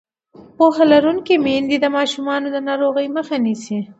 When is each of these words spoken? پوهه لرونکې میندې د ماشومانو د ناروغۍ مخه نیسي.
پوهه 0.57 0.83
لرونکې 0.91 1.35
میندې 1.45 1.77
د 1.79 1.85
ماشومانو 1.97 2.47
د 2.51 2.57
ناروغۍ 2.67 3.07
مخه 3.17 3.35
نیسي. 3.45 3.79